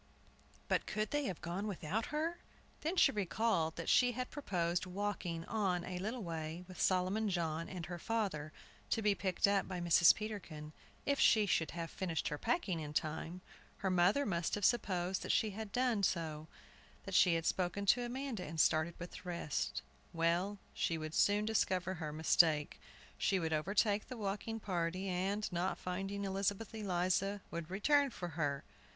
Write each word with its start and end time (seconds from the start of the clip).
But 0.67 0.87
could 0.87 1.11
they 1.11 1.25
have 1.25 1.43
gone 1.43 1.67
without 1.67 2.07
her? 2.07 2.39
Then 2.81 2.95
she 2.95 3.11
recalled 3.11 3.75
that 3.75 3.87
she 3.87 4.13
had 4.13 4.31
proposed 4.31 4.87
walking 4.87 5.45
on 5.45 5.83
a 5.85 5.99
little 5.99 6.23
way 6.23 6.65
with 6.67 6.81
Solomon 6.81 7.29
John 7.29 7.69
and 7.69 7.85
her 7.85 7.99
father, 7.99 8.51
to 8.89 9.03
be 9.03 9.13
picked 9.13 9.47
up 9.47 9.67
by 9.67 9.79
Mrs. 9.79 10.15
Peterkin, 10.15 10.73
if 11.05 11.19
she 11.19 11.45
should 11.45 11.69
have 11.77 11.91
finished 11.91 12.29
her 12.29 12.39
packing 12.39 12.79
in 12.79 12.93
time. 12.93 13.41
Her 13.77 13.91
mother 13.91 14.25
must 14.25 14.55
have 14.55 14.65
supposed 14.65 15.21
that 15.21 15.31
she 15.31 15.51
had 15.51 15.71
done 15.71 16.01
so, 16.01 16.47
that 17.03 17.13
she 17.13 17.35
had 17.35 17.45
spoken 17.45 17.85
to 17.85 18.01
Amanda, 18.03 18.43
and 18.43 18.59
started 18.59 18.95
with 18.97 19.11
the 19.11 19.19
rest. 19.23 19.83
Well, 20.13 20.57
she 20.73 20.97
would 20.97 21.13
soon 21.13 21.45
discover 21.45 21.93
her 21.93 22.11
mistake. 22.11 22.81
She 23.19 23.37
would 23.37 23.53
overtake 23.53 24.07
the 24.07 24.17
walking 24.17 24.59
party, 24.59 25.07
and, 25.09 25.47
not 25.51 25.77
finding 25.77 26.25
Elizabeth 26.25 26.73
Eliza, 26.73 27.41
would 27.51 27.69
return 27.69 28.09
for 28.09 28.29
her. 28.29 28.63